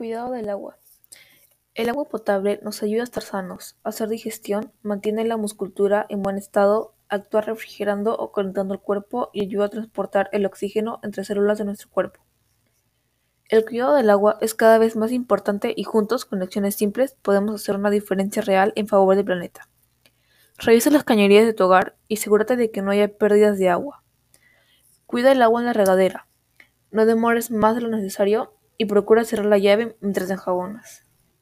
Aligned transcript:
Cuidado 0.00 0.32
del 0.32 0.48
agua. 0.48 0.78
El 1.74 1.90
agua 1.90 2.08
potable 2.08 2.58
nos 2.62 2.82
ayuda 2.82 3.02
a 3.02 3.04
estar 3.04 3.22
sanos, 3.22 3.76
hacer 3.84 4.08
digestión, 4.08 4.72
mantiene 4.80 5.26
la 5.26 5.36
musculatura 5.36 6.06
en 6.08 6.22
buen 6.22 6.38
estado, 6.38 6.94
actúa 7.10 7.42
refrigerando 7.42 8.16
o 8.16 8.32
calentando 8.32 8.72
el 8.72 8.80
cuerpo 8.80 9.28
y 9.34 9.42
ayuda 9.42 9.66
a 9.66 9.68
transportar 9.68 10.30
el 10.32 10.46
oxígeno 10.46 11.00
entre 11.02 11.22
células 11.22 11.58
de 11.58 11.66
nuestro 11.66 11.90
cuerpo. 11.90 12.22
El 13.50 13.66
cuidado 13.66 13.94
del 13.94 14.08
agua 14.08 14.38
es 14.40 14.54
cada 14.54 14.78
vez 14.78 14.96
más 14.96 15.12
importante 15.12 15.74
y 15.76 15.84
juntos, 15.84 16.24
con 16.24 16.40
acciones 16.40 16.76
simples, 16.76 17.18
podemos 17.20 17.54
hacer 17.54 17.76
una 17.76 17.90
diferencia 17.90 18.40
real 18.40 18.72
en 18.76 18.88
favor 18.88 19.16
del 19.16 19.26
planeta. 19.26 19.68
Revisa 20.56 20.88
las 20.88 21.04
cañerías 21.04 21.44
de 21.44 21.52
tu 21.52 21.64
hogar 21.64 21.98
y 22.08 22.14
asegúrate 22.14 22.56
de 22.56 22.70
que 22.70 22.80
no 22.80 22.90
haya 22.90 23.18
pérdidas 23.18 23.58
de 23.58 23.68
agua. 23.68 24.02
Cuida 25.04 25.30
el 25.30 25.42
agua 25.42 25.60
en 25.60 25.66
la 25.66 25.74
regadera. 25.74 26.26
No 26.90 27.04
demores 27.04 27.50
más 27.50 27.74
de 27.74 27.82
lo 27.82 27.88
necesario 27.88 28.54
y 28.80 28.86
procura 28.86 29.24
cerrar 29.24 29.44
la 29.44 29.58
llave 29.58 29.94
mientras 30.00 30.30
enjabonas. 30.30 31.04